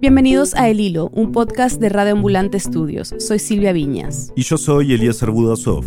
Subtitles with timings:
[0.00, 3.14] Bienvenidos a El Hilo, un podcast de Radio Ambulante Estudios.
[3.18, 4.32] Soy Silvia Viñas.
[4.34, 5.84] Y yo soy Eliezer Budasov.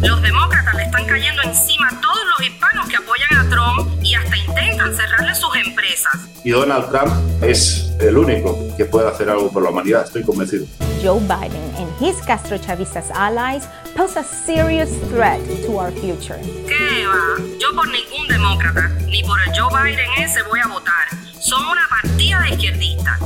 [0.00, 4.14] Los demócratas le están cayendo encima a todos los hispanos que apoyan a Trump y
[4.14, 6.30] hasta intentan cerrarle sus empresas.
[6.42, 7.12] Y Donald Trump
[7.42, 10.64] es el único que puede hacer algo por la humanidad, estoy convencido.
[11.02, 13.66] Joe Biden and his Castro Chavistas allies
[13.96, 16.38] pose a serious threat to our future.
[16.68, 17.42] ¿Qué va?
[17.58, 21.08] Yo por ningún demócrata, ni por el Joe Biden ese voy a votar.
[21.40, 23.18] Son una partida de izquierdistas.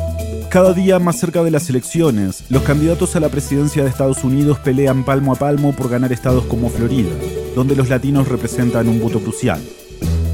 [0.49, 4.59] Cada día más cerca de las elecciones, los candidatos a la presidencia de Estados Unidos
[4.59, 7.11] pelean palmo a palmo por ganar estados como Florida,
[7.55, 9.61] donde los latinos representan un voto crucial.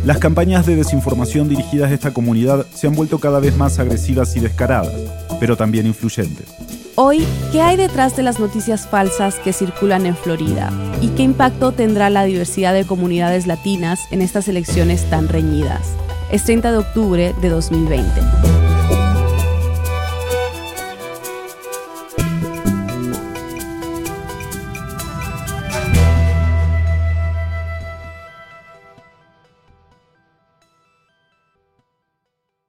[0.04, 4.36] Las campañas de desinformación dirigidas a esta comunidad se han vuelto cada vez más agresivas
[4.36, 4.94] y descaradas,
[5.40, 6.46] pero también influyentes.
[7.04, 10.70] Hoy, ¿qué hay detrás de las noticias falsas que circulan en Florida?
[11.00, 15.96] ¿Y qué impacto tendrá la diversidad de comunidades latinas en estas elecciones tan reñidas?
[16.30, 18.08] Es 30 de octubre de 2020.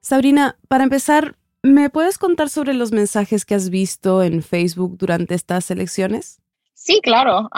[0.00, 5.34] Sabrina, para empezar, ¿me puedes contar sobre los mensajes que has visto en Facebook durante
[5.34, 6.40] estas elecciones?
[6.74, 7.48] Sí, claro.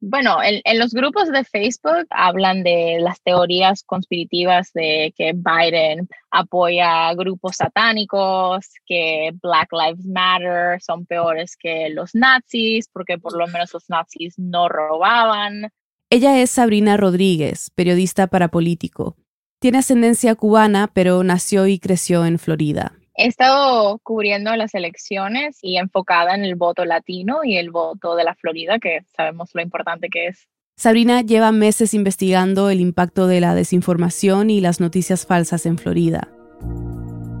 [0.00, 7.12] bueno, en, los grupos de Facebook hablan de las teorías conspirativas de que Biden apoya
[7.14, 13.72] grupos satánicos, que Black Lives Matter son peores que los nazis, porque por lo menos
[13.74, 15.72] los nazis no robaban.
[16.08, 19.16] Ella es Sabrina Rodríguez, periodista para Político.
[19.58, 23.01] Tiene ascendencia cubana, pero nació y creció en Florida.
[23.14, 28.24] He estado cubriendo las elecciones y enfocada en el voto latino y el voto de
[28.24, 30.48] la Florida, que sabemos lo importante que es.
[30.76, 36.28] Sabrina lleva meses investigando el impacto de la desinformación y las noticias falsas en Florida.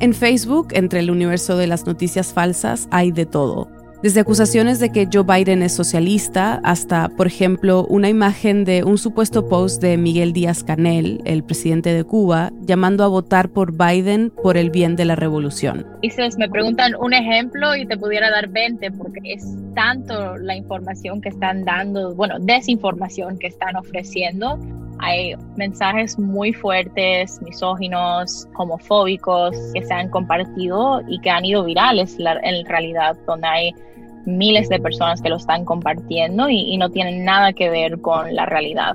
[0.00, 4.90] En Facebook, entre el universo de las noticias falsas, hay de todo desde acusaciones de
[4.90, 9.96] que Joe Biden es socialista hasta, por ejemplo, una imagen de un supuesto post de
[9.96, 14.96] Miguel Díaz Canel, el presidente de Cuba, llamando a votar por Biden por el bien
[14.96, 15.86] de la revolución.
[16.02, 21.20] Dices, me preguntan un ejemplo y te pudiera dar 20 porque es tanto la información
[21.20, 24.58] que están dando, bueno, desinformación que están ofreciendo
[25.02, 32.16] hay mensajes muy fuertes, misóginos, homofóbicos que se han compartido y que han ido virales
[32.18, 33.72] en realidad, donde hay
[34.26, 38.46] miles de personas que lo están compartiendo y, no tienen nada que ver con la
[38.46, 38.94] realidad.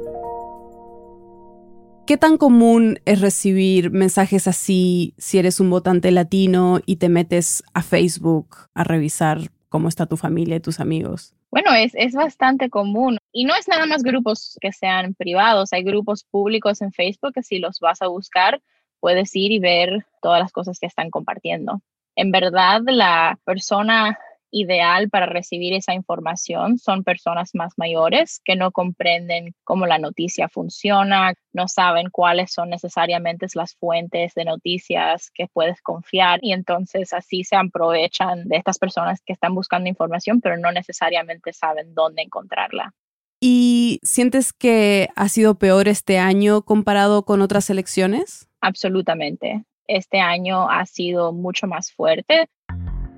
[2.05, 7.63] ¿Qué tan común es recibir mensajes así si eres un votante latino y te metes
[7.73, 11.36] a Facebook a revisar cómo está tu familia y tus amigos?
[11.51, 13.17] Bueno, es, es bastante común.
[13.31, 17.43] Y no es nada más grupos que sean privados, hay grupos públicos en Facebook que
[17.43, 18.61] si los vas a buscar,
[18.99, 21.81] puedes ir y ver todas las cosas que están compartiendo.
[22.15, 24.17] En verdad, la persona
[24.51, 30.49] ideal para recibir esa información son personas más mayores que no comprenden cómo la noticia
[30.49, 37.13] funciona, no saben cuáles son necesariamente las fuentes de noticias que puedes confiar y entonces
[37.13, 42.21] así se aprovechan de estas personas que están buscando información pero no necesariamente saben dónde
[42.21, 42.93] encontrarla.
[43.39, 48.49] ¿Y sientes que ha sido peor este año comparado con otras elecciones?
[48.61, 49.63] Absolutamente.
[49.87, 52.49] Este año ha sido mucho más fuerte.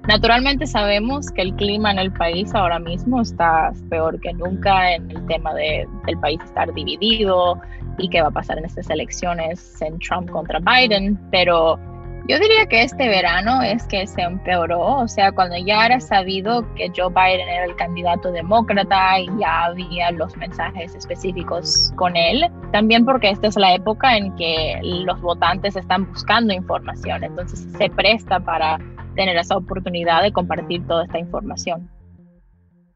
[0.09, 5.11] Naturalmente sabemos que el clima en el país ahora mismo está peor que nunca en
[5.11, 7.61] el tema de, del país estar dividido
[7.99, 11.77] y qué va a pasar en estas elecciones en Trump contra Biden, pero
[12.29, 16.63] yo diría que este verano es que se empeoró, o sea, cuando ya era sabido
[16.75, 22.45] que Joe Biden era el candidato demócrata y ya había los mensajes específicos con él,
[22.71, 27.89] también porque esta es la época en que los votantes están buscando información, entonces se
[27.89, 28.77] presta para
[29.15, 31.89] tener esa oportunidad de compartir toda esta información.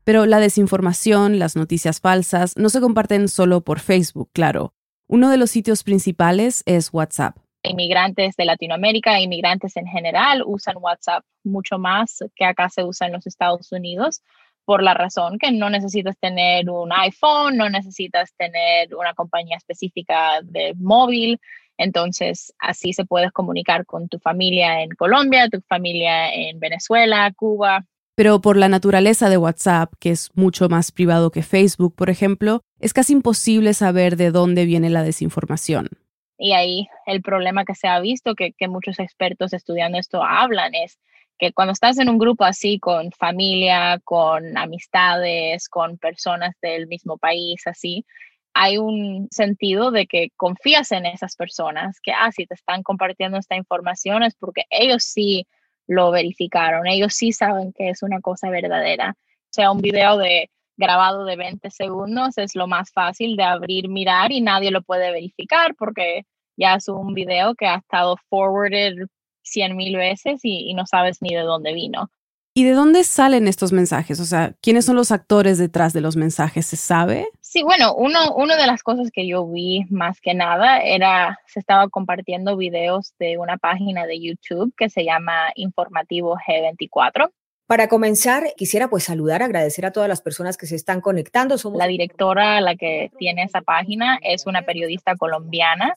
[0.03, 4.75] Pero la desinformación, las noticias falsas, no se comparten solo por Facebook, claro.
[5.07, 7.37] Uno de los sitios principales es WhatsApp.
[7.63, 13.13] Inmigrantes de Latinoamérica, inmigrantes en general, usan WhatsApp mucho más que acá se usa en
[13.13, 14.21] los Estados Unidos
[14.65, 20.39] por la razón que no necesitas tener un iPhone, no necesitas tener una compañía específica
[20.43, 21.39] de móvil,
[21.77, 27.85] entonces, así se puedes comunicar con tu familia en Colombia, tu familia en Venezuela, Cuba.
[28.15, 32.61] Pero por la naturaleza de WhatsApp, que es mucho más privado que Facebook, por ejemplo,
[32.79, 35.89] es casi imposible saber de dónde viene la desinformación.
[36.37, 40.75] Y ahí el problema que se ha visto, que, que muchos expertos estudiando esto hablan,
[40.75, 40.97] es
[41.37, 47.17] que cuando estás en un grupo así con familia, con amistades, con personas del mismo
[47.17, 48.05] país, así,
[48.53, 53.37] hay un sentido de que confías en esas personas, que, ah, si te están compartiendo
[53.37, 55.47] esta información es porque ellos sí
[55.87, 59.15] lo verificaron, ellos sí saben que es una cosa verdadera.
[59.49, 64.31] Sea, un video de grabado de 20 segundos es lo más fácil de abrir, mirar
[64.31, 66.25] y nadie lo puede verificar porque
[66.57, 69.07] ya es un video que ha estado forwarded
[69.43, 72.09] 100 mil veces y, y no sabes ni de dónde vino.
[72.55, 74.19] ¿Y de dónde salen estos mensajes?
[74.19, 76.67] O sea, ¿quiénes son los actores detrás de los mensajes?
[76.67, 77.27] ¿Se sabe?
[77.41, 81.59] Sí, bueno, uno, una de las cosas que yo vi más que nada era, se
[81.59, 87.31] estaba compartiendo videos de una página de YouTube que se llama Informativo G24
[87.65, 91.57] para comenzar, quisiera pues saludar, agradecer a todas las personas que se están conectando.
[91.57, 95.95] Somos la directora, la que tiene esa página, es una periodista colombiana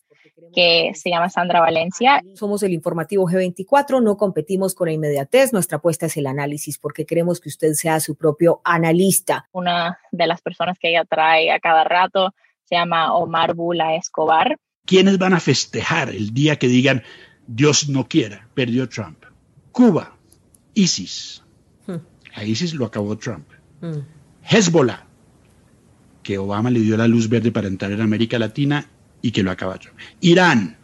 [0.55, 2.23] que se llama Sandra Valencia.
[2.35, 7.05] Somos el informativo G24, no competimos con la inmediatez, nuestra apuesta es el análisis porque
[7.05, 9.49] queremos que usted sea su propio analista.
[9.53, 12.33] Una de las personas que ella trae a cada rato
[12.65, 14.57] se llama Omar Bula Escobar.
[14.85, 17.03] ¿Quiénes van a festejar el día que digan
[17.47, 19.25] Dios no quiera, perdió Trump?
[19.73, 20.17] Cuba,
[20.75, 21.43] ISIS,
[22.37, 23.49] a ISIS lo acabó Trump.
[23.81, 24.01] Mm.
[24.49, 25.05] Hezbollah,
[26.23, 28.87] que Obama le dio la luz verde para entrar en América Latina
[29.23, 29.99] y que lo acabó Trump.
[30.21, 30.77] Irán,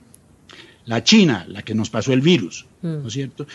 [0.86, 3.10] la China, la que nos pasó el virus, ¿no es mm.
[3.10, 3.46] cierto?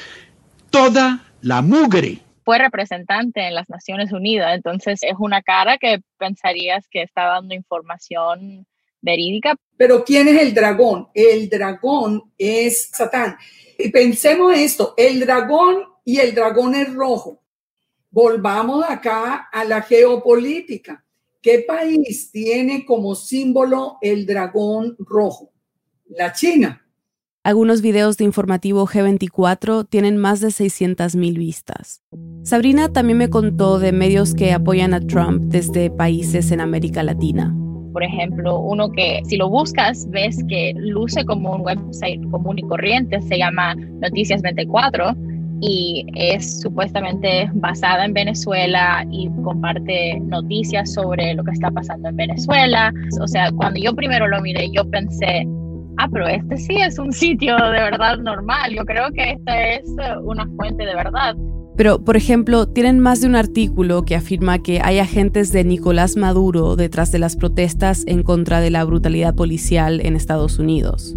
[0.69, 2.19] Toda la mugre.
[2.45, 7.55] Fue representante en las Naciones Unidas, entonces es una cara que pensarías que está dando
[7.55, 8.65] información
[9.01, 9.55] verídica.
[9.75, 11.07] Pero ¿quién es el dragón?
[11.13, 13.37] El dragón es Satán.
[13.77, 17.41] Y pensemos esto, el dragón y el dragón es rojo.
[18.09, 21.03] Volvamos acá a la geopolítica.
[21.41, 25.51] ¿Qué país tiene como símbolo el dragón rojo?
[26.07, 26.87] La China.
[27.43, 32.01] Algunos videos de informativo G24 tienen más de 600.000 vistas.
[32.43, 37.55] Sabrina también me contó de medios que apoyan a Trump desde países en América Latina.
[37.93, 42.63] Por ejemplo, uno que si lo buscas ves que luce como un website común y
[42.63, 45.15] corriente, se llama Noticias 24
[45.61, 52.15] y es supuestamente basada en Venezuela y comparte noticias sobre lo que está pasando en
[52.15, 52.93] Venezuela.
[53.21, 55.47] O sea, cuando yo primero lo miré, yo pensé,
[55.97, 58.73] ah, pero este sí es un sitio de verdad normal.
[58.75, 59.83] Yo creo que esta es
[60.23, 61.35] una fuente de verdad.
[61.75, 66.17] Pero, por ejemplo, tienen más de un artículo que afirma que hay agentes de Nicolás
[66.17, 71.15] Maduro detrás de las protestas en contra de la brutalidad policial en Estados Unidos.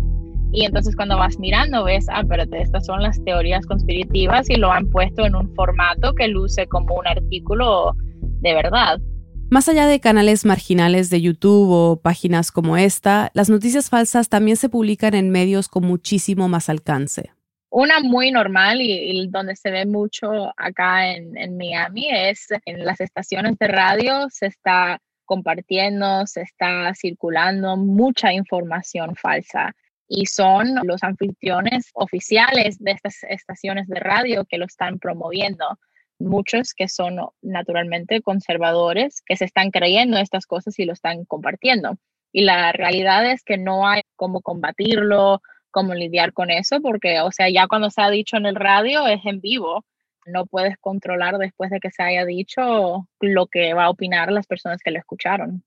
[0.52, 4.72] Y entonces cuando vas mirando ves, ah, pero estas son las teorías conspirativas y lo
[4.72, 7.94] han puesto en un formato que luce como un artículo
[8.40, 8.98] de verdad.
[9.48, 14.56] Más allá de canales marginales de YouTube o páginas como esta, las noticias falsas también
[14.56, 17.30] se publican en medios con muchísimo más alcance.
[17.70, 23.00] Una muy normal y, donde se ve mucho acá en, en Miami es en las
[23.00, 29.76] estaciones de radio se está compartiendo, se está circulando mucha información falsa
[30.12, 35.78] y son los anfitriones oficiales de estas estaciones de radio que lo están promoviendo.
[36.18, 41.96] Muchos que son naturalmente conservadores, que se están creyendo estas cosas y lo están compartiendo.
[42.32, 47.30] Y la realidad es que no hay cómo combatirlo, cómo lidiar con eso, porque, o
[47.30, 49.84] sea, ya cuando se ha dicho en el radio es en vivo.
[50.26, 54.48] No puedes controlar después de que se haya dicho lo que va a opinar las
[54.48, 55.62] personas que lo escucharon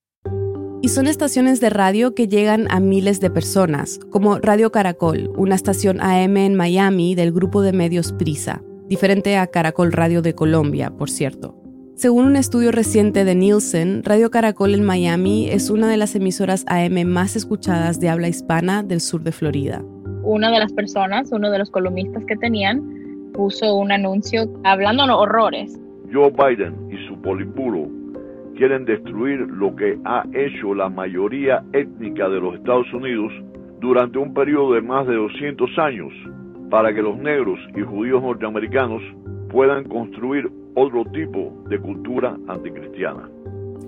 [0.84, 5.56] y son estaciones de radio que llegan a miles de personas, como Radio Caracol, una
[5.56, 10.92] estación AM en Miami del grupo de medios Prisa, diferente a Caracol Radio de Colombia,
[10.92, 11.56] por cierto.
[11.96, 16.66] Según un estudio reciente de Nielsen, Radio Caracol en Miami es una de las emisoras
[16.68, 19.82] AM más escuchadas de habla hispana del sur de Florida.
[20.24, 25.14] Una de las personas, uno de los columnistas que tenían, puso un anuncio hablando de
[25.14, 25.80] horrores.
[26.12, 28.03] Joe Biden y su polipulo
[28.56, 33.32] quieren destruir lo que ha hecho la mayoría étnica de los Estados Unidos
[33.80, 36.14] durante un periodo de más de 200 años
[36.70, 39.02] para que los negros y judíos norteamericanos
[39.50, 43.30] puedan construir otro tipo de cultura anticristiana.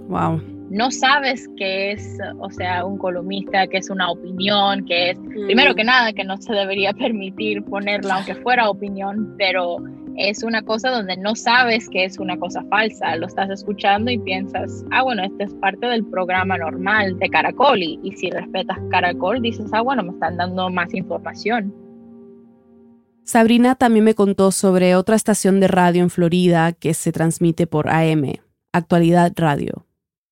[0.07, 0.41] Wow.
[0.69, 5.75] No sabes qué es, o sea, un columnista, qué es una opinión, que es, primero
[5.75, 9.77] que nada, que no se debería permitir ponerla aunque fuera opinión, pero
[10.17, 14.17] es una cosa donde no sabes que es una cosa falsa, lo estás escuchando y
[14.17, 18.77] piensas, ah, bueno, este es parte del programa normal de Caracol y, y si respetas
[18.89, 21.73] Caracol dices, ah, bueno, me están dando más información.
[23.23, 27.89] Sabrina también me contó sobre otra estación de radio en Florida que se transmite por
[27.89, 28.33] AM,
[28.71, 29.87] Actualidad Radio.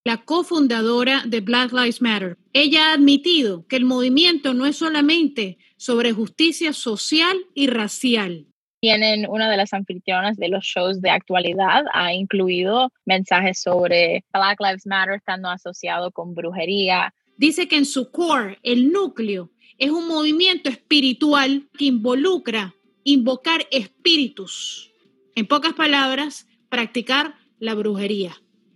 [0.06, 2.38] La cofundadora de Black Lives Matter.
[2.52, 8.48] Ella ha admitido que el movimiento no es solamente sobre justicia social y racial,
[8.84, 14.60] tienen una de las anfitrionas de los shows de actualidad, ha incluido mensajes sobre Black
[14.60, 17.13] Lives Matter estando asociado con brujería.
[17.38, 22.75] Dice que en su core, el núcleo, es un movimiento espiritual que involucra
[23.06, 24.92] invocar espíritus.
[25.34, 28.36] En pocas palabras, practicar la brujería,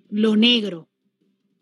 [0.10, 0.88] lo negro.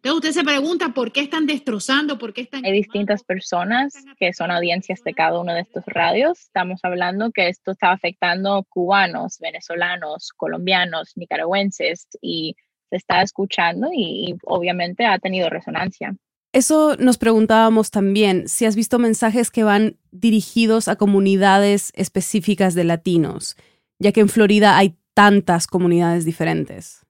[0.05, 2.63] Entonces usted se pregunta por qué están destrozando, por qué están...
[2.63, 6.41] Hay distintas personas que son audiencias de cada uno de estos radios.
[6.41, 12.55] Estamos hablando que esto está afectando cubanos, venezolanos, colombianos, nicaragüenses y
[12.91, 16.15] se está escuchando y obviamente ha tenido resonancia.
[16.53, 22.83] Eso nos preguntábamos también, si has visto mensajes que van dirigidos a comunidades específicas de
[22.83, 23.55] latinos,
[23.97, 27.04] ya que en Florida hay tantas comunidades diferentes.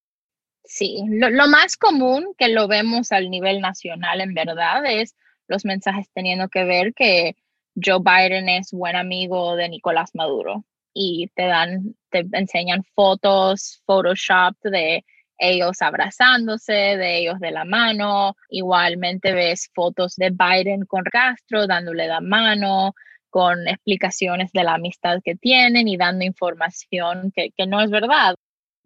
[0.76, 5.16] Sí, lo, más común que lo vemos al nivel nacional en verdad es
[5.48, 7.38] los mensajes teniendo que ver que
[7.82, 14.58] Joe Biden es buen amigo de Nicolás Maduro y te dan, te enseñan fotos, Photoshop
[14.64, 15.06] de
[15.38, 18.36] ellos abrazándose, de ellos de la mano.
[18.50, 22.96] Igualmente ves fotos de Biden con Castro dándole la mano,
[23.30, 28.36] con explicaciones de la amistad que tienen y dando información que no es verdad.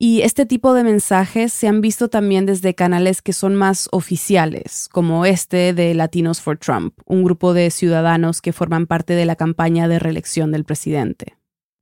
[0.01, 4.87] Y este tipo de mensajes se han visto también desde canales que son más oficiales,
[4.89, 9.35] como este de Latinos for Trump, un grupo de ciudadanos que forman parte de la
[9.35, 11.35] campaña de reelección del presidente.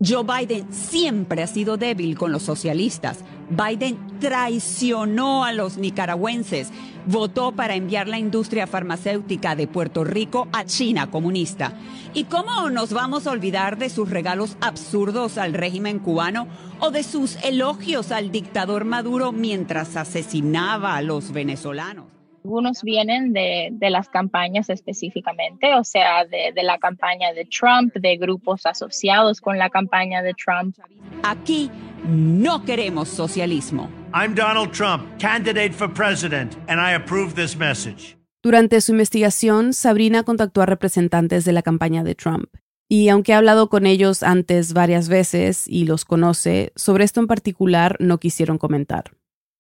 [0.04, 3.20] Joe Biden siempre ha sido débil con los socialistas.
[3.52, 6.72] Biden traicionó a los nicaragüenses.
[7.08, 11.72] Votó para enviar la industria farmacéutica de Puerto Rico a China comunista.
[12.14, 16.50] ¿Y cómo nos vamos a olvidar de sus regalos absurdos al régimen cubano
[16.82, 22.08] o de sus elogios al dictador Maduro mientras asesinaba a los venezolanos?
[22.44, 28.18] Algunos vienen de, las campañas específicamente, o sea, de, de, la campaña de Trump, de
[28.18, 30.76] grupos asociados con la campaña de Trump.
[31.24, 31.72] Aquí
[32.06, 33.90] no queremos socialismo.
[34.14, 38.18] I'm Donald Trump, candidate for president, and I approve this message.
[38.42, 42.56] Durante su investigación, Sabrina contactó a representantes de la campaña de Trump.
[42.88, 47.28] Y aunque ha hablado con ellos antes varias veces y los conoce, sobre esto en
[47.28, 49.12] particular no quisieron comentar.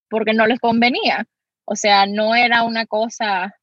[0.10, 1.27] Porque no les convenía.
[1.66, 3.54] O sea, no era una cosa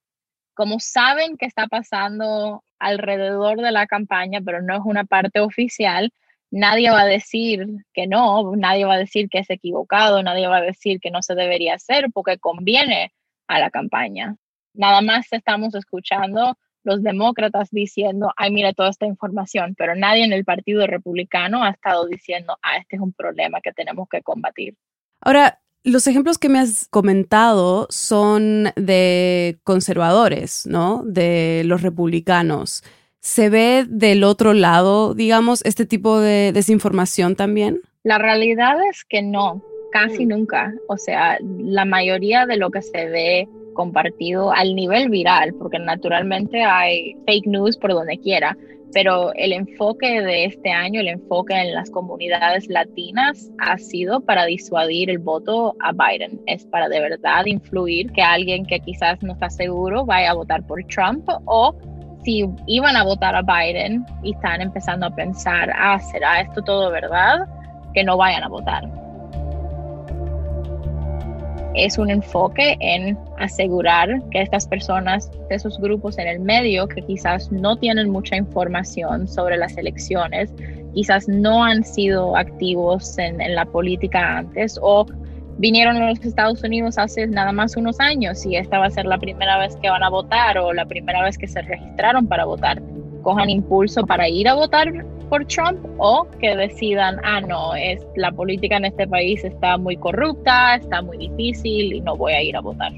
[0.52, 6.12] como saben que está pasando alrededor de la campaña, pero no es una parte oficial,
[6.54, 10.58] nadie va a decir que no, nadie va a decir que es equivocado, nadie va
[10.58, 13.12] a decir que no se debería hacer porque conviene
[13.48, 14.36] a la campaña.
[14.72, 20.32] Nada más estamos escuchando los demócratas diciendo, ay, mira toda esta información, pero nadie en
[20.32, 24.76] el Partido Republicano ha estado diciendo, ah, este es un problema que tenemos que combatir.
[25.20, 31.02] Ahora, los ejemplos que me has comentado son de conservadores, ¿no?
[31.04, 32.84] De los republicanos.
[33.24, 37.80] ¿Se ve del otro lado, digamos, este tipo de desinformación también?
[38.02, 39.62] La realidad es que no,
[39.92, 40.74] casi nunca.
[40.88, 46.62] O sea, la mayoría de lo que se ve compartido al nivel viral, porque naturalmente
[46.62, 48.58] hay fake news por donde quiera,
[48.92, 54.44] pero el enfoque de este año, el enfoque en las comunidades latinas ha sido para
[54.44, 56.42] disuadir el voto a Biden.
[56.46, 60.66] Es para de verdad influir que alguien que quizás no está seguro vaya a votar
[60.66, 61.74] por Trump o
[62.24, 66.90] si iban a votar a Biden y están empezando a pensar, ah, ¿será esto todo
[66.90, 67.46] verdad?
[67.92, 69.04] Que no vayan a votar
[71.74, 77.02] es un enfoque en asegurar que estas personas de esos grupos en el medio que
[77.02, 80.54] quizás no tienen mucha información sobre las elecciones,
[80.94, 85.04] quizás no han sido activos en, en la política antes o
[85.58, 89.06] vinieron a los Estados Unidos hace nada más unos años y esta va a ser
[89.06, 92.44] la primera vez que van a votar o la primera vez que se registraron para
[92.44, 92.82] votar,
[93.22, 98.30] cojan impulso para ir a votar por Trump o que decidan, ah, no, es, la
[98.32, 102.56] política en este país está muy corrupta, está muy difícil y no voy a ir
[102.56, 102.92] a votar.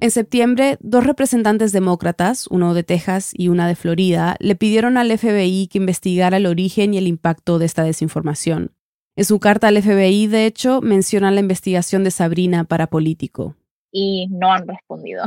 [0.00, 5.10] En septiembre, dos representantes demócratas, uno de Texas y una de Florida, le pidieron al
[5.10, 8.77] FBI que investigara el origen y el impacto de esta desinformación.
[9.18, 13.56] En su carta al FBI, de hecho, menciona la investigación de Sabrina para político.
[13.90, 15.24] Y no han respondido.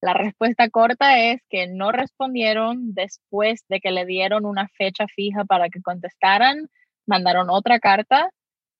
[0.00, 5.44] La respuesta corta es que no respondieron después de que le dieron una fecha fija
[5.44, 6.68] para que contestaran,
[7.06, 8.30] mandaron otra carta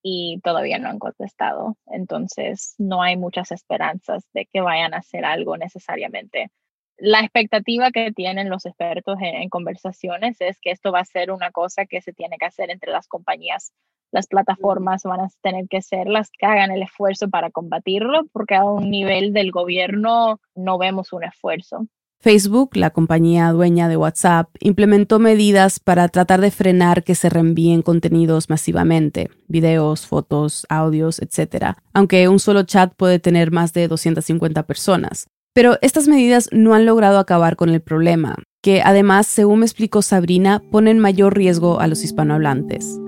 [0.02, 1.76] y todavía no han contestado.
[1.86, 6.50] Entonces, no hay muchas esperanzas de que vayan a hacer algo necesariamente.
[6.96, 11.52] La expectativa que tienen los expertos en, conversaciones es que esto va a ser una
[11.52, 13.72] cosa que se tiene que hacer entre las compañías
[14.14, 18.54] las plataformas van a tener que ser las que hagan el esfuerzo para combatirlo, porque
[18.54, 21.88] a un nivel del gobierno no vemos un esfuerzo.
[22.20, 27.82] Facebook, la compañía dueña de WhatsApp, implementó medidas para tratar de frenar que se reenvíen
[27.82, 34.62] contenidos masivamente, videos, fotos, audios, etc., aunque un solo chat puede tener más de 250
[34.62, 35.26] personas.
[35.52, 40.00] Pero estas medidas no han logrado acabar con el problema, que además, según me explicó
[40.00, 43.00] Sabrina, ponen mayor riesgo a los hispanohablantes.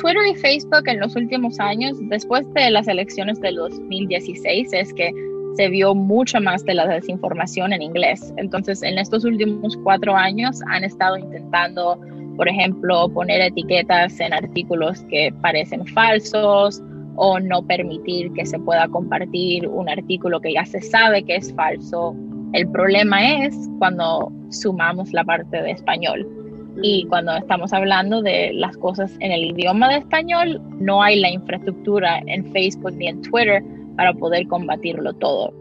[0.00, 5.12] Twitter y Facebook en los últimos años, después de las elecciones del 2016, es que
[5.56, 8.32] se vio mucho más de la desinformación en inglés.
[8.36, 11.98] Entonces, en estos últimos cuatro años han estado intentando,
[12.36, 16.80] por ejemplo, poner etiquetas en artículos que parecen falsos
[17.16, 21.52] o no permitir que se pueda compartir un artículo que ya se sabe que es
[21.54, 22.14] falso.
[22.52, 26.47] El problema es cuando sumamos la parte de español.
[26.82, 31.30] Y cuando estamos hablando de las cosas en el idioma de español, no hay la
[31.30, 33.62] infraestructura en Facebook ni en Twitter
[33.96, 35.52] para poder combatirlo todo.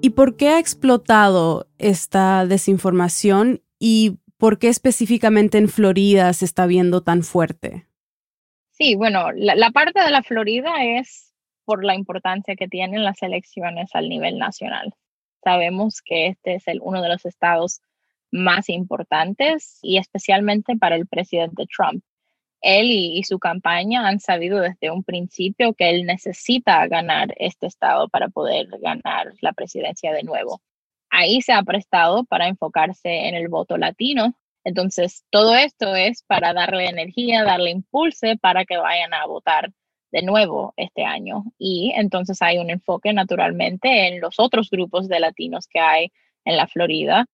[0.00, 6.66] ¿Y por qué ha explotado esta desinformación y por qué específicamente en Florida se está
[6.66, 7.86] viendo tan fuerte?
[8.72, 11.32] Sí, bueno, la, parte de la Florida es
[11.64, 14.92] por la importancia que tienen las elecciones al nivel nacional.
[15.44, 17.80] Sabemos que este es el, uno de los estados
[18.32, 22.02] más importantes y especialmente para el presidente Trump
[22.62, 28.08] él y, su campaña han sabido desde un principio que él necesita ganar este estado
[28.08, 30.62] para poder ganar la presidencia de nuevo.
[31.10, 34.34] Ahí se ha prestado para enfocarse en el voto latino.
[34.64, 39.72] Entonces, todo esto es para darle energía, darle impulso para que vayan a votar
[40.12, 41.44] de nuevo este año.
[41.58, 46.12] Y entonces hay un enfoque naturalmente en los otros grupos de latinos que hay
[46.44, 47.26] en la Florida,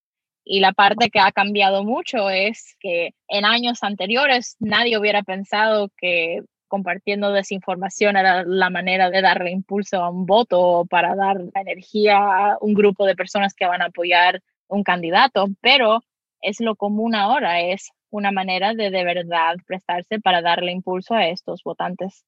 [0.51, 5.91] y la parte que ha cambiado mucho es que en años anteriores nadie hubiera pensado
[5.99, 11.37] que compartiendo desinformación era la manera de darle impulso a un voto o para dar
[11.55, 16.03] energía a un grupo de personas que van a apoyar un candidato, pero
[16.41, 21.27] es lo común ahora, es una manera de de verdad prestarse para darle impulso a
[21.27, 22.25] estos votantes.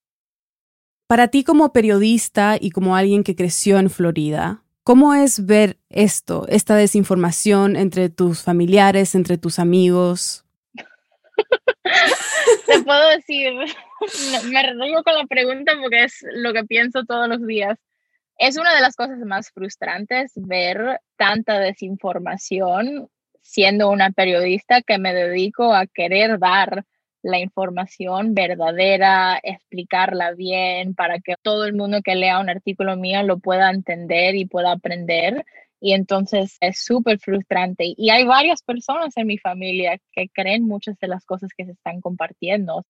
[1.06, 6.46] Para ti como periodista y como alguien que creció en Florida, ¿Cómo es ver esto,
[6.48, 10.44] esta desinformación entre tus familiares, entre tus amigos?
[12.66, 13.52] Te puedo decir,
[14.50, 17.78] me río con la pregunta porque es lo que pienso todos los días.
[18.36, 23.08] Es una de las cosas más frustrantes ver tanta desinformación
[23.42, 26.84] siendo una periodista que me dedico a querer dar
[27.22, 33.22] la información verdadera, explicarla bien para que todo el mundo que lea un artículo mío
[33.22, 35.44] lo pueda entender y pueda aprender.
[35.80, 37.94] Y entonces es súper frustrante.
[37.96, 41.72] Y hay varias personas en mi familia que creen muchas de las cosas que se
[41.72, 42.84] están compartiendo.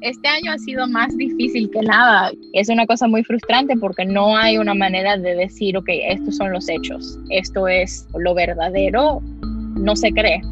[0.00, 2.30] Este año ha sido más difícil que nada.
[2.52, 6.52] Es una cosa muy frustrante porque no hay una manera de decir, ok, estos son
[6.52, 10.42] los hechos, esto es lo verdadero, no se cree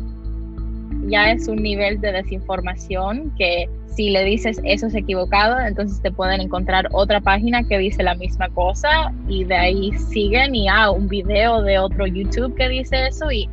[1.09, 6.11] ya es un nivel de desinformación que si le dices eso es equivocado, entonces te
[6.11, 10.91] pueden encontrar otra página que dice la misma cosa y de ahí siguen y ah,
[10.91, 13.49] un video de otro YouTube que dice eso y,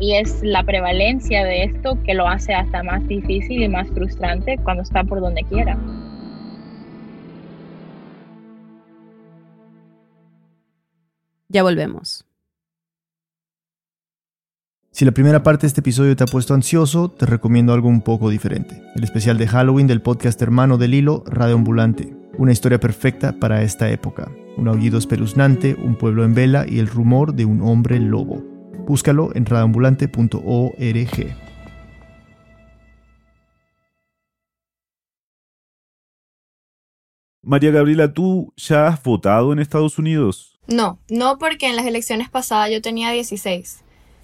[0.00, 4.58] y es la prevalencia de esto que lo hace hasta más difícil y más frustrante
[4.64, 5.76] cuando está por donde quiera.
[11.48, 12.24] Ya volvemos.
[15.02, 18.02] Si la primera parte de este episodio te ha puesto ansioso, te recomiendo algo un
[18.02, 18.80] poco diferente.
[18.94, 22.14] El especial de Halloween del podcast hermano del hilo, Radio Ambulante.
[22.38, 24.30] Una historia perfecta para esta época.
[24.56, 28.44] Un aullido espeluznante, un pueblo en vela y el rumor de un hombre lobo.
[28.86, 31.36] Búscalo en radioambulante.org.
[37.42, 40.60] María Gabriela, ¿tú ya has votado en Estados Unidos?
[40.68, 43.82] No, no porque en las elecciones pasadas yo tenía 16.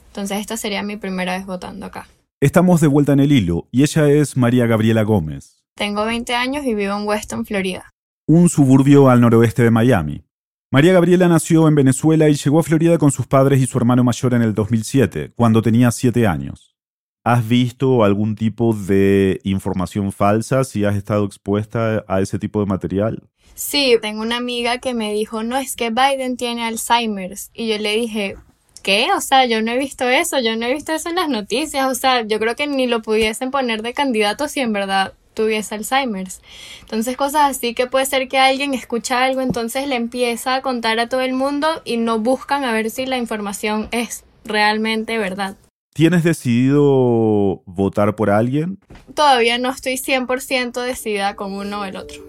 [0.09, 2.09] Entonces esta sería mi primera vez votando acá.
[2.41, 5.65] Estamos de vuelta en el hilo y ella es María Gabriela Gómez.
[5.75, 7.91] Tengo 20 años y vivo en Weston, Florida.
[8.27, 10.25] Un suburbio al noroeste de Miami.
[10.71, 14.05] María Gabriela nació en Venezuela y llegó a Florida con sus padres y su hermano
[14.05, 16.77] mayor en el 2007, cuando tenía 7 años.
[17.25, 22.67] ¿Has visto algún tipo de información falsa si has estado expuesta a ese tipo de
[22.67, 23.23] material?
[23.55, 27.51] Sí, tengo una amiga que me dijo, no, es que Biden tiene Alzheimer's.
[27.53, 28.37] Y yo le dije,
[28.79, 29.09] ¿qué?
[29.17, 31.87] O sea, yo no he visto eso, yo no he visto eso en las noticias,
[31.87, 35.77] o sea, yo creo que ni lo pudiesen poner de candidato si en verdad tuviese
[35.77, 36.41] Alzheimer's.
[36.81, 40.99] Entonces cosas así que puede ser que alguien escucha algo, entonces le empieza a contar
[40.99, 45.57] a todo el mundo y no buscan a ver si la información es realmente verdad.
[45.95, 48.79] ¿Tienes decidido votar por alguien?
[49.15, 52.21] Todavía no estoy 100% decidida con uno o el otro.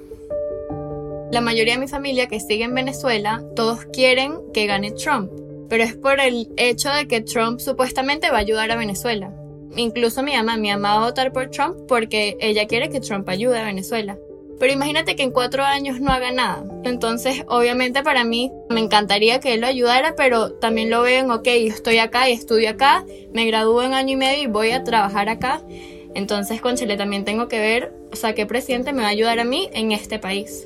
[1.32, 5.32] La mayoría de mi familia que sigue en Venezuela, todos quieren que gane Trump
[5.70, 9.32] pero es por el hecho de que Trump supuestamente va a ayudar a Venezuela.
[9.76, 13.30] Incluso mi mamá, mi mamá va a votar por Trump porque ella quiere que Trump
[13.30, 14.18] ayude a Venezuela.
[14.60, 16.66] Pero imagínate que en cuatro años no haga nada.
[16.84, 21.32] Entonces, obviamente para mí me encantaría que él lo ayudara, pero también lo veo en,
[21.32, 24.84] ok, estoy acá y estudio acá, me gradúo en año y medio y voy a
[24.84, 25.62] trabajar acá.
[26.14, 29.40] Entonces, con Chile también tengo que ver, o sea, qué presidente me va a ayudar
[29.40, 30.66] a mí en este país.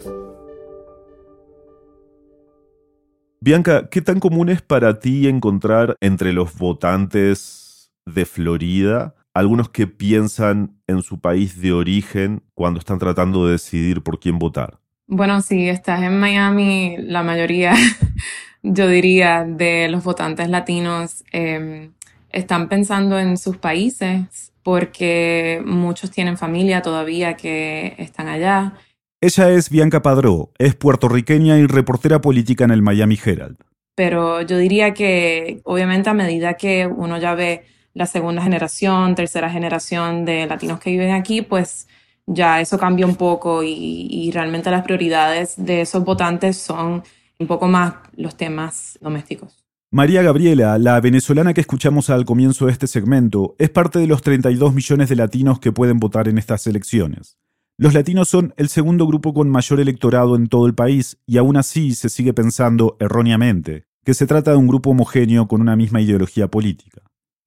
[3.46, 9.86] Bianca, ¿qué tan común es para ti encontrar entre los votantes de Florida algunos que
[9.86, 14.80] piensan en su país de origen cuando están tratando de decidir por quién votar?
[15.08, 17.74] Bueno, si estás en Miami, la mayoría,
[18.64, 21.92] yo diría, de los votantes latinos em,
[22.30, 28.76] están pensando en sus países porque muchos tienen familia todavía que están allá
[29.24, 33.56] ella es Bianca Padró, es puertorriqueña y reportera política en el Miami Herald.
[33.96, 39.50] Pero yo diría que obviamente a medida que uno ya ve la segunda generación, tercera
[39.50, 41.88] generación de latinos que viven aquí, pues
[42.26, 47.02] ya eso cambia un poco y, y realmente las prioridades de esos votantes son
[47.40, 49.64] un poco más los temas domésticos.
[49.90, 54.22] María Gabriela, la venezolana que escuchamos al comienzo de este segmento, es parte de los
[54.22, 57.38] 32 millones de latinos que pueden votar en estas elecciones.
[57.78, 61.58] Los latinos son el segundo grupo con mayor electorado en todo el país y aún
[61.58, 66.02] así se sigue pensando erróneamente que se trata de un grupo homogéneo con una misma
[66.02, 67.02] ideología política.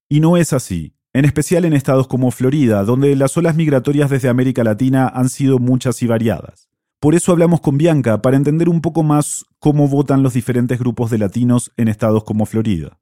[0.08, 4.28] Y no es así, en especial en estados como Florida, donde las olas migratorias desde
[4.28, 6.68] América Latina han sido muchas y variadas.
[6.98, 11.10] Por eso hablamos con Bianca para entender un poco más cómo votan los diferentes grupos
[11.10, 12.98] de latinos en estados como Florida.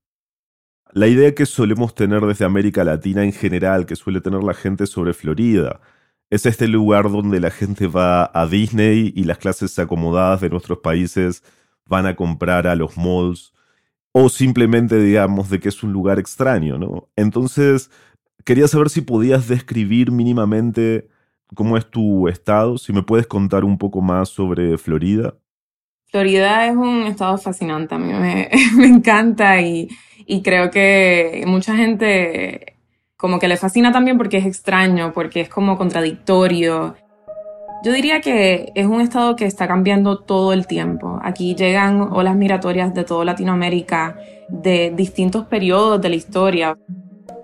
[0.92, 4.86] La idea que solemos tener desde América Latina en general, que suele tener la gente
[4.86, 5.80] sobre Florida,
[6.30, 10.78] es este lugar donde la gente va a Disney y las clases acomodadas de nuestros
[10.78, 11.42] países
[11.86, 13.52] van a comprar a los malls
[14.12, 17.08] o simplemente digamos de que es un lugar extraño, ¿no?
[17.16, 17.90] Entonces,
[18.44, 21.08] quería saber si podías describir mínimamente
[21.54, 25.34] cómo es tu estado, si me puedes contar un poco más sobre Florida.
[26.06, 28.48] Florida es un estado fascinante, a mí me,
[28.86, 29.88] encanta y
[30.42, 32.73] creo que mucha gente
[33.16, 36.94] como que le fascina también porque es extraño, porque es como contradictorio.
[37.84, 41.20] Yo diría que es un estado que está cambiando todo el tiempo.
[41.22, 44.16] Aquí llegan olas migratorias de toda Latinoamérica,
[44.48, 46.78] de distintos periodos de la historia.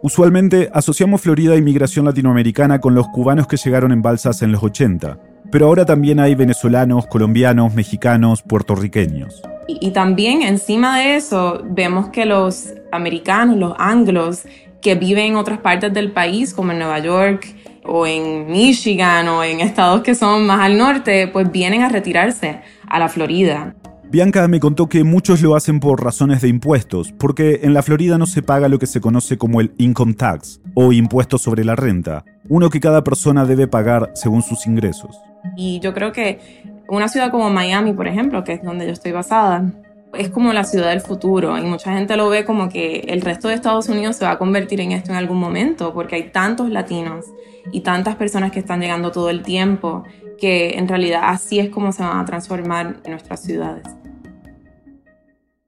[0.02, 4.62] Usualmente asociamos Florida a inmigración latinoamericana con los cubanos que llegaron en balsas en los
[4.62, 5.18] 80,
[5.52, 9.42] pero ahora también hay venezolanos, colombianos, mexicanos, puertorriqueños.
[9.68, 14.46] Y, y también encima de eso vemos que los americanos, los anglos,
[14.80, 19.42] que viven en otras partes del país, como en Nueva York o en Michigan o
[19.42, 23.74] en estados que son más al norte, pues vienen a retirarse a la Florida.
[24.10, 28.18] Bianca me contó que muchos lo hacen por razones de impuestos, porque en la Florida
[28.18, 31.76] no se paga lo que se conoce como el income tax o impuesto sobre la
[31.76, 35.16] renta, uno que cada persona debe pagar según sus ingresos.
[35.56, 36.40] Y yo creo que
[36.88, 39.72] una ciudad como Miami, por ejemplo, que es donde yo estoy basada,
[40.14, 43.48] es como la ciudad del futuro y mucha gente lo ve como que el resto
[43.48, 46.70] de Estados Unidos se va a convertir en esto en algún momento porque hay tantos
[46.70, 47.26] latinos
[47.72, 50.04] y tantas personas que están llegando todo el tiempo
[50.38, 53.86] que en realidad así es como se van a transformar nuestras ciudades.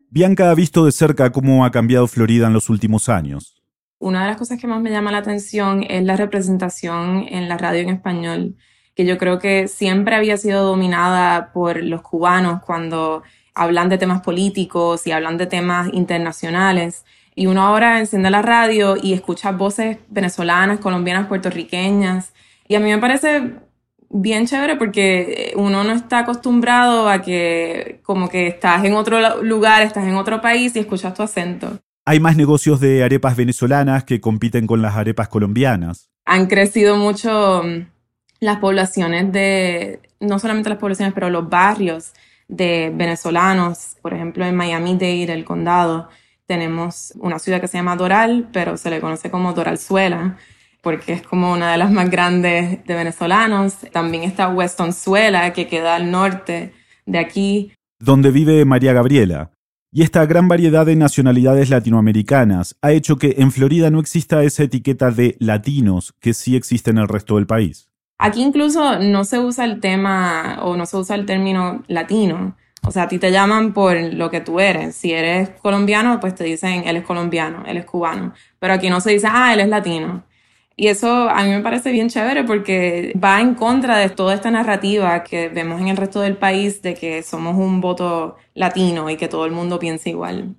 [0.09, 3.63] Bianca ha visto de cerca cómo ha cambiado Florida en los últimos años.
[3.99, 7.57] Una de las cosas que más me llama la atención es la representación en la
[7.57, 8.57] radio en español,
[8.95, 13.23] que yo creo que siempre había sido dominada por los cubanos cuando
[13.55, 17.05] hablan de temas políticos y hablan de temas internacionales.
[17.35, 22.33] Y uno ahora enciende la radio y escucha voces venezolanas, colombianas, puertorriqueñas.
[22.69, 23.55] Y a mí me parece
[24.13, 29.83] bien chévere porque uno no está acostumbrado a que como que estás en otro lugar,
[29.83, 31.79] estás en otro país y escuchas tu acento.
[32.05, 36.11] Hay más negocios de arepas venezolanas que compiten con las arepas colombianas.
[36.25, 37.87] Han crecido mucho mm,
[38.41, 42.13] las poblaciones de, no solamente las poblaciones, pero los barrios
[42.53, 43.97] de venezolanos.
[44.03, 46.09] Por ejemplo, en Miami-Dade, el condado,
[46.47, 50.37] tenemos una ciudad que se llama Doral, pero se le conoce como Doralzuela,
[50.83, 53.79] porque es como una de las más grandes de venezolanos.
[53.91, 56.75] También está Westonzuela, que queda al norte
[57.07, 57.73] de aquí.
[57.99, 59.51] Donde vive María Gabriela.
[59.91, 64.65] Y esta gran variedad de nacionalidades latinoamericanas ha hecho que en Florida no exista esa
[64.65, 67.92] etiqueta de latinos que sí existe en el resto del país.
[68.25, 72.57] Aquí incluso no se usa el tema o no se usa el término latino.
[72.87, 74.95] O sea, a ti te llaman por lo que tú eres.
[74.95, 78.33] Si eres colombiano, pues te dicen él es colombiano, él es cubano.
[78.61, 80.23] Pero aquí no se dice, ah, él es latino.
[80.77, 84.53] Y eso a mí me parece bien chévere porque va en contra de toda esta
[84.53, 89.17] narrativa que vemos en el resto del país de que somos un voto latino y
[89.17, 90.55] que todo el mundo piensa igual.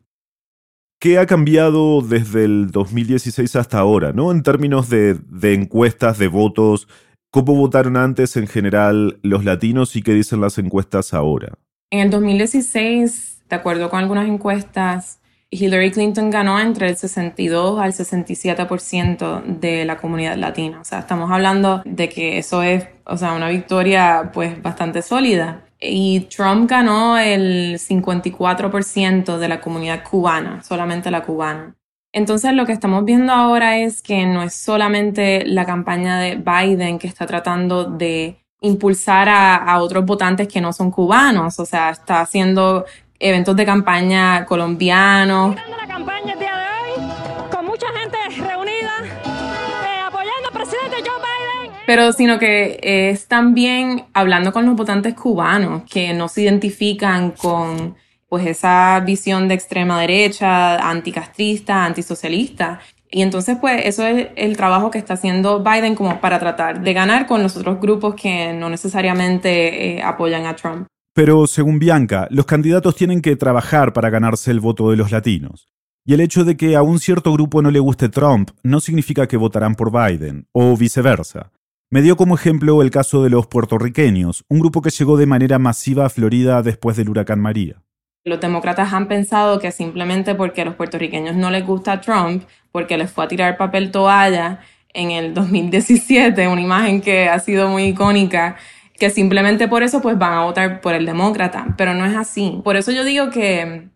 [0.99, 4.31] ¿Qué ha cambiado desde el 2016 hasta ahora, ¿no?
[4.31, 6.89] En términos de, de encuestas, de votos,
[7.33, 11.53] ¿cómo votaron antes en general los latinos y qué dicen las encuestas ahora?
[11.89, 15.19] En el 2016, de acuerdo con algunas encuestas,
[15.49, 20.79] Hillary Clinton ganó entre el 62 al 67% de la comunidad latina.
[20.79, 25.65] O sea, estamos hablando de que eso es, o sea, una victoria pues bastante sólida.
[25.81, 31.75] Y Trump ganó el 54% de la comunidad cubana, solamente la cubana.
[32.13, 36.99] Entonces lo que estamos viendo ahora es que no es solamente la campaña de Biden
[36.99, 41.89] que está tratando de impulsar a, a otros votantes que no son cubanos, o sea,
[41.89, 42.85] está haciendo
[43.19, 45.55] eventos de campaña colombianos.
[45.55, 48.93] La campaña el día de hoy, con mucha gente reunida,
[49.25, 51.77] eh, apoyando al presidente Joe Biden.
[51.87, 57.95] Pero sino que es también hablando con los votantes cubanos que no se identifican con
[58.33, 62.79] pues esa visión de extrema derecha, anticastrista, antisocialista.
[63.11, 66.93] Y entonces, pues, eso es el trabajo que está haciendo Biden como para tratar de
[66.93, 70.87] ganar con los otros grupos que no necesariamente eh, apoyan a Trump.
[71.13, 75.67] Pero según Bianca, los candidatos tienen que trabajar para ganarse el voto de los latinos.
[76.03, 79.27] Y el hecho de que a un cierto grupo no le guste Trump no significa
[79.27, 81.51] que votarán por Biden, o viceversa.
[81.91, 85.59] Me dio como ejemplo el caso de los puertorriqueños, un grupo que llegó de manera
[85.59, 87.83] masiva a Florida después del huracán María.
[88.25, 92.97] Los demócratas han pensado que simplemente porque a los puertorriqueños no les gusta Trump, porque
[92.97, 94.59] les fue a tirar papel toalla
[94.93, 98.55] en el 2017, una imagen que ha sido muy icónica,
[98.97, 102.61] que simplemente por eso pues van a votar por el demócrata, pero no es así.
[102.63, 103.89] Por eso yo digo que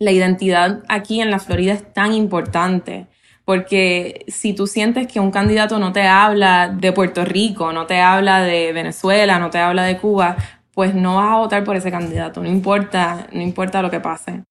[0.00, 3.06] la identidad aquí en la Florida es tan importante,
[3.44, 8.00] porque si tú sientes que un candidato no te habla de Puerto Rico, no te
[8.00, 10.36] habla de Venezuela, no te habla de Cuba,
[10.80, 14.44] pues no vas a votar por ese candidato, no importa, no importa lo que pase.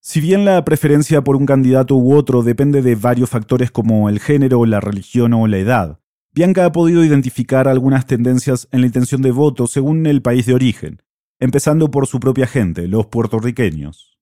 [0.00, 4.18] Si bien la preferencia por un candidato u otro depende de varios factores como el
[4.18, 6.00] género, la religión o la edad,
[6.32, 10.54] Bianca ha podido identificar algunas tendencias en la intención de voto según el país de
[10.54, 11.02] origen,
[11.38, 14.18] empezando por su propia gente, los puertorriqueños.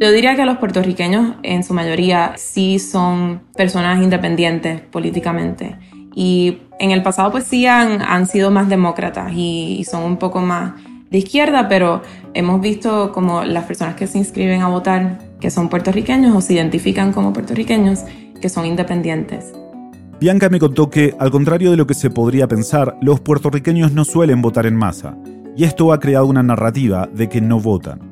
[0.00, 5.78] Yo diría que los puertorriqueños en su mayoría sí son personas independientes políticamente
[6.14, 10.40] y en el pasado pues sí han, sido más demócratas y, y son un poco
[10.40, 10.74] más
[11.10, 12.02] de izquierda, pero
[12.34, 16.54] hemos visto como las personas que se inscriben a votar que son puertorriqueños o se
[16.54, 18.00] identifican como puertorriqueños
[18.40, 19.52] que son independientes.
[20.20, 24.04] Bianca me contó que, al contrario de lo que se podría pensar, los puertorriqueños no
[24.04, 25.16] suelen votar en masa,
[25.56, 28.09] y esto ha creado una narrativa de que no votan.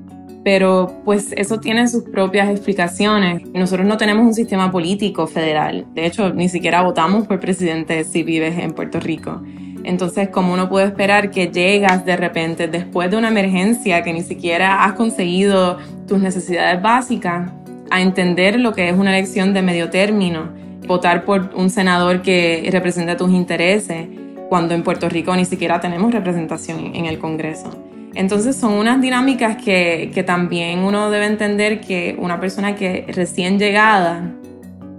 [0.51, 3.43] Pero pues eso tiene sus propias explicaciones.
[3.53, 5.85] Nosotros no tenemos un sistema político federal.
[5.93, 9.43] De hecho, ni siquiera votamos por presidente si vives en Puerto Rico.
[9.85, 14.23] Entonces, ¿cómo uno puede esperar que llegas de repente después de una emergencia que ni
[14.23, 17.53] siquiera has conseguido tus necesidades básicas
[17.91, 20.57] a entender lo que es una elección de medio término?
[20.87, 24.09] votar por un senador que representa tus intereses,
[24.49, 27.88] cuando en Puerto Rico ni siquiera tenemos representación en el Congreso.
[28.19, 33.61] Entonces son unas dinámicas que, que también uno debe entender que una persona que recién
[33.61, 34.35] llegada,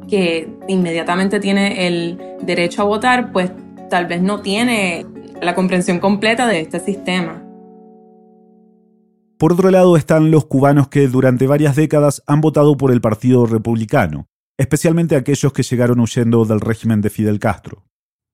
[0.07, 3.51] que inmediatamente tiene el derecho a votar, pues
[3.89, 5.05] tal vez no tiene
[5.41, 7.43] la comprensión completa de este sistema.
[9.37, 13.45] Por otro lado están los cubanos que durante varias décadas han votado por el Partido
[13.45, 14.27] Republicano,
[14.57, 17.83] especialmente aquellos que llegaron huyendo del régimen de Fidel Castro.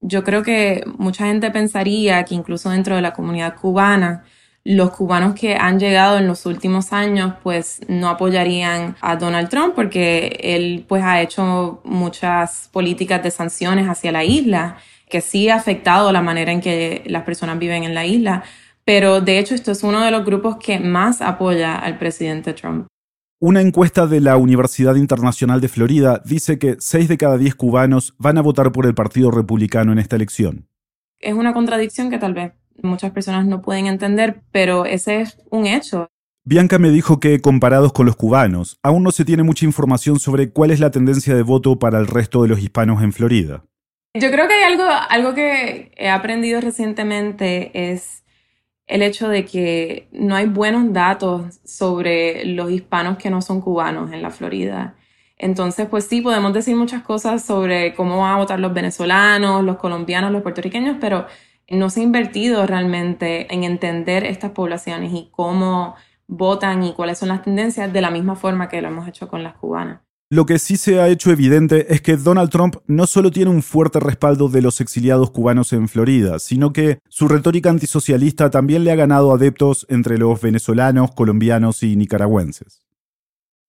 [0.01, 4.23] Yo creo que mucha gente pensaría que incluso dentro de la comunidad cubana,
[4.65, 9.75] los cubanos que han llegado en los últimos años pues no apoyarían a Donald Trump
[9.75, 15.55] porque él pues ha hecho muchas políticas de sanciones hacia la isla que sí ha
[15.55, 18.43] afectado la manera en que las personas viven en la isla,
[18.83, 22.87] pero de hecho esto es uno de los grupos que más apoya al presidente Trump.
[23.39, 28.15] Una encuesta de la Universidad Internacional de Florida dice que 6 de cada 10 cubanos
[28.17, 30.67] van a votar por el Partido Republicano en esta elección.
[31.19, 35.65] Es una contradicción que tal vez muchas personas no pueden entender, pero ese es un
[35.65, 36.07] hecho.
[36.43, 40.51] Bianca me dijo que, comparados con los cubanos, aún no se tiene mucha información sobre
[40.51, 43.63] cuál es la tendencia de voto para el resto de los hispanos en Florida.
[44.13, 48.23] Yo creo que hay algo, algo que he aprendido recientemente es
[48.87, 54.11] el hecho de que no hay buenos datos sobre los hispanos que no son cubanos
[54.11, 54.95] en la Florida.
[55.37, 59.77] Entonces, pues sí, podemos decir muchas cosas sobre cómo van a votar los venezolanos, los
[59.77, 61.25] colombianos, los puertorriqueños, pero
[61.69, 65.95] no se ha invertido realmente en entender estas poblaciones y cómo
[66.27, 69.43] votan y cuáles son las tendencias de la misma forma que lo hemos hecho con
[69.43, 70.01] las cubanas.
[70.31, 73.61] Lo que sí se ha hecho evidente es que Donald Trump no solo tiene un
[73.61, 78.91] fuerte respaldo de los exiliados cubanos en Florida, sino que su retórica antisocialista también le
[78.91, 82.85] ha ganado adeptos entre los venezolanos, colombianos y nicaragüenses.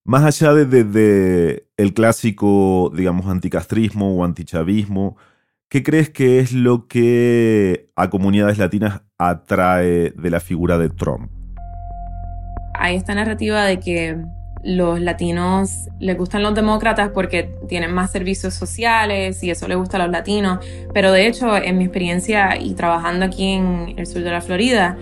[0.03, 5.17] Más allá de, el clásico, digamos, anticastrismo o antichavismo,
[5.69, 11.29] ¿qué crees que es lo que a comunidades latinas atrae de la figura de Trump?
[12.73, 14.17] Hay esta narrativa de que
[14.63, 19.97] los latinos les gustan los demócratas porque tienen más servicios sociales y eso le gusta
[19.97, 20.59] a los latinos,
[20.93, 24.97] pero de hecho en mi experiencia y trabajando aquí en el sur de la Florida,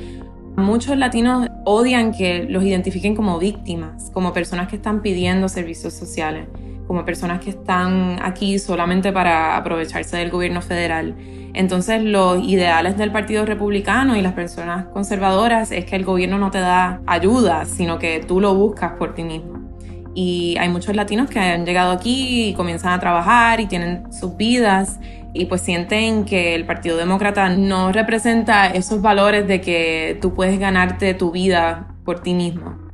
[0.55, 6.47] muchos latinos odian que los identifiquen como víctimas, como personas que están pidiendo servicios sociales,
[6.87, 11.15] como personas que están aquí solamente para aprovecharse del gobierno federal.
[11.53, 16.51] Entonces los ideales del Partido Republicano y las personas conservadoras es que el gobierno no
[16.51, 19.65] te da ayuda, sino que tú lo buscas por ti mismo.
[20.13, 24.37] Y hay muchos latinos que han llegado aquí y comienzan a trabajar y tienen sus
[24.37, 24.99] vidas
[25.33, 30.57] y pues sienten que el Partido Demócrata no representa esos valores de que tú puedes
[30.57, 32.84] ganarte tu vida por ti mismo.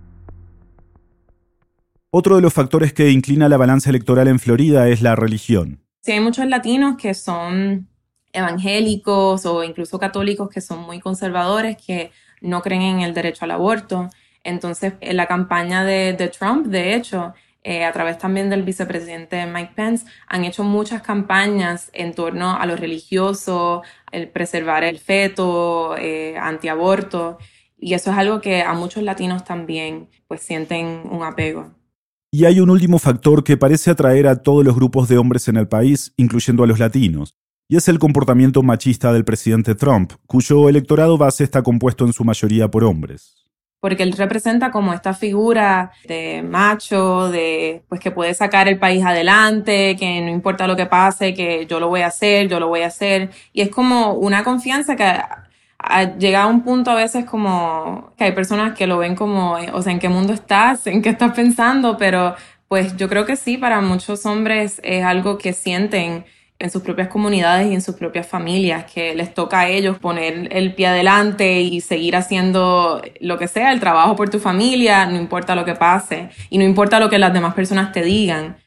[2.13, 5.79] Otro de los factores que inclina la balanza electoral en Florida es la religión.
[6.01, 7.87] Sí, hay muchos latinos que son
[8.33, 13.51] evangélicos o incluso católicos que son muy conservadores, que no creen en el derecho al
[13.51, 14.09] aborto.
[14.43, 19.71] Entonces, en la campaña de, Trump, de hecho, eh, a través también del vicepresidente Mike
[19.73, 26.35] Pence, han hecho muchas campañas en torno a lo religioso, el preservar el feto, eh,
[26.37, 27.37] antiaborto,
[27.79, 31.71] y eso es algo que a muchos latinos también pues sienten un apego.
[32.33, 35.57] Y hay un último factor que parece atraer a todos los grupos de hombres en
[35.57, 37.35] el país, incluyendo a los latinos,
[37.67, 42.23] y es el comportamiento machista del presidente Trump, cuyo electorado base está compuesto en su
[42.23, 43.43] mayoría por hombres.
[43.81, 49.03] Porque él representa como esta figura de macho, de pues que puede sacar el país
[49.03, 52.69] adelante, que no importa lo que pase, que yo lo voy a hacer, yo lo
[52.69, 53.31] voy a hacer.
[53.51, 55.21] Y es como una confianza que
[56.17, 59.81] llega a un punto a veces como que hay personas que lo ven como, o
[59.81, 60.87] sea, ¿en qué mundo estás?
[60.87, 61.97] ¿En qué estás pensando?
[61.97, 62.35] Pero
[62.67, 66.25] pues yo creo que sí, para muchos hombres es algo que sienten
[66.61, 70.47] en sus propias comunidades y en sus propias familias, que les toca a ellos poner
[70.55, 75.17] el pie adelante y seguir haciendo lo que sea, el trabajo por tu familia, no
[75.17, 78.57] importa lo que pase y no importa lo que las demás personas te digan.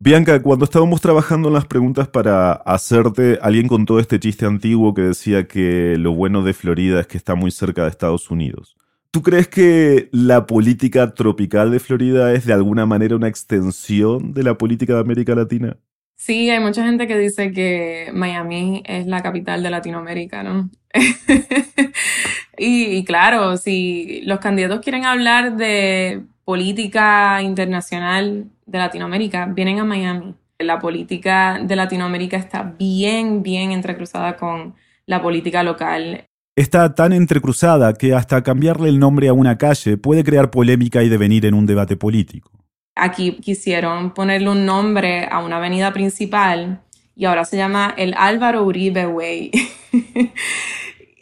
[0.00, 5.02] Bianca, cuando estábamos trabajando en las preguntas para hacerte, alguien contó este chiste antiguo que
[5.02, 8.76] decía que lo bueno de Florida es que está muy cerca de Estados Unidos.
[9.10, 14.44] ¿Tú crees que la política tropical de Florida es de alguna manera una extensión de
[14.44, 15.76] la política de América Latina?
[16.14, 20.70] Sí, hay mucha gente que dice que Miami es la capital de Latinoamérica, ¿no?
[22.56, 30.34] y, claro, si los candidatos quieren hablar de política internacional de Latinoamérica, vienen a Miami.
[30.58, 34.74] La política de Latinoamérica está bien, bien entrecruzada con
[35.06, 36.24] la política local.
[36.56, 41.08] Está tan entrecruzada que hasta cambiarle el nombre a una calle puede crear polémica y
[41.08, 42.50] devenir en un debate político.
[42.96, 46.82] Aquí quisieron ponerle un nombre a una avenida principal
[47.14, 49.52] y ahora se llama el Álvaro Uribe Way.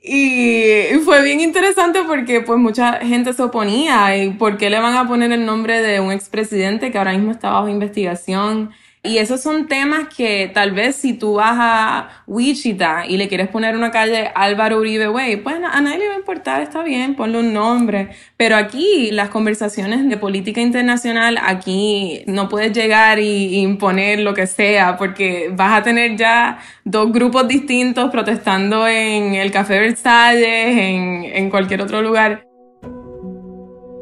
[0.09, 4.95] y fue bien interesante porque pues mucha gente se oponía y por qué le van
[4.95, 8.71] a poner el nombre de un expresidente que ahora mismo está bajo investigación.
[9.07, 13.49] Y esos son temas que tal vez si tú vas a Wichita y le quieres
[13.49, 17.15] poner una calle Álvaro Uribe Way, pues a nadie le va a importar, está bien,
[17.15, 18.11] ponle un nombre.
[18.37, 24.47] Pero aquí las conversaciones de política internacional, aquí no puedes llegar y imponer lo que
[24.47, 31.25] sea, porque vas a tener ya dos grupos distintos protestando en el Café Versalles, en,
[31.25, 32.47] en cualquier otro lugar.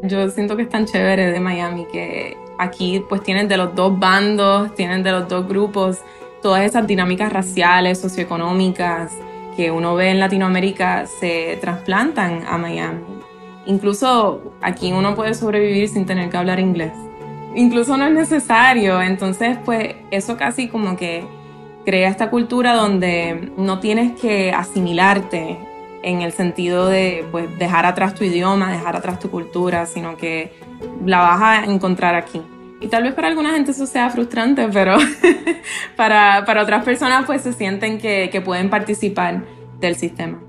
[0.02, 3.98] Yo siento que es tan chévere de Miami que aquí pues tienen de los dos
[3.98, 5.98] bandos, tienen de los dos grupos
[6.44, 9.12] todas esas dinámicas raciales, socioeconómicas
[9.56, 13.02] que uno ve en Latinoamérica se trasplantan a Miami.
[13.64, 16.92] Incluso aquí uno puede sobrevivir sin tener que hablar inglés.
[17.54, 19.00] Incluso no es necesario.
[19.00, 21.24] Entonces, pues eso casi como que
[21.86, 25.58] crea esta cultura donde no tienes que asimilarte
[26.04, 30.52] en el sentido de pues, dejar atrás tu idioma, dejar atrás tu cultura, sino que
[31.04, 32.42] la vas a encontrar aquí.
[32.80, 34.96] Y tal vez para alguna gente eso sea frustrante, pero
[35.96, 39.42] para, para, otras personas pues se sienten que, que pueden participar
[39.80, 40.42] del sistema.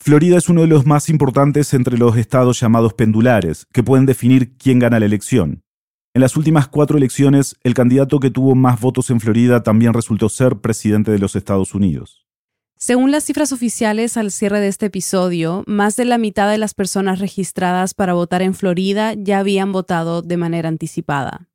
[0.00, 4.56] Florida es uno de los más importantes entre los estados llamados pendulares, que pueden definir
[4.56, 5.62] quién gana la elección.
[6.14, 10.28] En las últimas cuatro elecciones, el candidato que tuvo más votos en Florida también resultó
[10.28, 12.26] ser presidente de los Estados Unidos.
[12.76, 16.74] Según las cifras oficiales al cierre de este episodio, más de la mitad de las
[16.74, 21.48] personas registradas para votar en Florida ya habían votado de manera anticipada.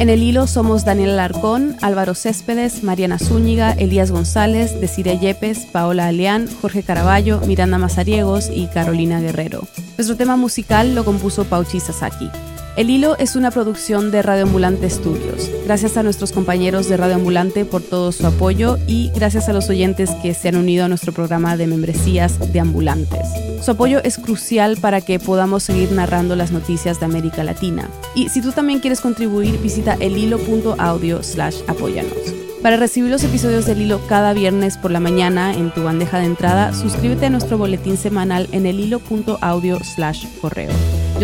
[0.00, 6.08] En el hilo somos Daniel Alarcón, Álvaro Céspedes, Mariana Zúñiga, Elías González, Desiree Yepes, Paola
[6.08, 9.66] Aleán, Jorge Caraballo, Miranda Mazariegos y Carolina Guerrero.
[9.96, 12.28] Nuestro tema musical lo compuso Pauchi Sasaki.
[12.76, 15.48] El Hilo es una producción de Radio Ambulante Studios.
[15.64, 19.70] Gracias a nuestros compañeros de Radio Ambulante por todo su apoyo y gracias a los
[19.70, 23.28] oyentes que se han unido a nuestro programa de membresías de ambulantes.
[23.62, 27.88] Su apoyo es crucial para que podamos seguir narrando las noticias de América Latina.
[28.16, 32.34] Y si tú también quieres contribuir, visita elhilo.audio slash apóyanos.
[32.60, 36.26] Para recibir los episodios del Hilo cada viernes por la mañana en tu bandeja de
[36.26, 40.70] entrada, suscríbete a nuestro boletín semanal en elhilo.audio slash correo.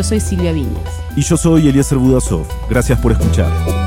[0.01, 0.83] Yo soy Silvia Viñas.
[1.15, 2.47] Y yo soy Eliezer Budasov.
[2.71, 3.80] Gracias por escuchar.